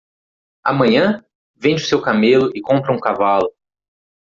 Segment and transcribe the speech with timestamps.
[0.63, 1.23] Amanhã?
[1.55, 3.53] vende o seu camelo e compra um cavalo.